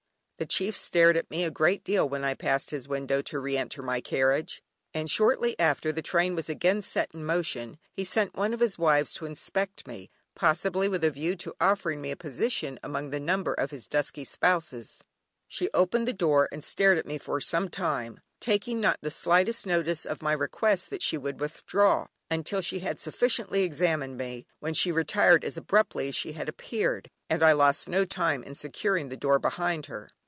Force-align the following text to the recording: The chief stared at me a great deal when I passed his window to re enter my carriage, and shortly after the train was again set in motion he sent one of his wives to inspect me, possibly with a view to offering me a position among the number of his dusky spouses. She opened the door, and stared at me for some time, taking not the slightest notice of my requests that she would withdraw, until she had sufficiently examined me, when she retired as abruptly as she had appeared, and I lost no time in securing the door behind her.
The 0.37 0.47
chief 0.47 0.75
stared 0.75 1.17
at 1.17 1.29
me 1.29 1.43
a 1.43 1.51
great 1.51 1.83
deal 1.83 2.09
when 2.09 2.23
I 2.23 2.33
passed 2.33 2.71
his 2.71 2.87
window 2.87 3.21
to 3.21 3.37
re 3.37 3.55
enter 3.57 3.83
my 3.83 4.01
carriage, 4.01 4.63
and 4.91 5.07
shortly 5.07 5.55
after 5.59 5.91
the 5.91 6.01
train 6.01 6.33
was 6.33 6.49
again 6.49 6.81
set 6.81 7.13
in 7.13 7.23
motion 7.23 7.77
he 7.91 8.03
sent 8.03 8.33
one 8.33 8.51
of 8.51 8.59
his 8.59 8.75
wives 8.75 9.13
to 9.13 9.27
inspect 9.27 9.85
me, 9.85 10.09
possibly 10.33 10.87
with 10.89 11.03
a 11.03 11.11
view 11.11 11.35
to 11.35 11.53
offering 11.61 12.01
me 12.01 12.09
a 12.09 12.15
position 12.15 12.79
among 12.81 13.11
the 13.11 13.19
number 13.19 13.53
of 13.53 13.69
his 13.69 13.87
dusky 13.87 14.23
spouses. 14.23 15.03
She 15.47 15.69
opened 15.75 16.07
the 16.07 16.11
door, 16.11 16.49
and 16.51 16.63
stared 16.63 16.97
at 16.97 17.05
me 17.05 17.19
for 17.19 17.39
some 17.39 17.69
time, 17.69 18.19
taking 18.39 18.81
not 18.81 18.97
the 19.03 19.11
slightest 19.11 19.67
notice 19.67 20.05
of 20.07 20.23
my 20.23 20.31
requests 20.33 20.87
that 20.87 21.03
she 21.03 21.19
would 21.19 21.39
withdraw, 21.39 22.07
until 22.31 22.61
she 22.61 22.79
had 22.79 22.99
sufficiently 22.99 23.61
examined 23.61 24.17
me, 24.17 24.47
when 24.59 24.73
she 24.73 24.91
retired 24.91 25.45
as 25.45 25.55
abruptly 25.55 26.07
as 26.07 26.15
she 26.15 26.31
had 26.31 26.49
appeared, 26.49 27.11
and 27.29 27.43
I 27.43 27.51
lost 27.51 27.87
no 27.87 28.05
time 28.05 28.41
in 28.43 28.55
securing 28.55 29.09
the 29.09 29.15
door 29.17 29.37
behind 29.37 29.85
her. 29.85 30.09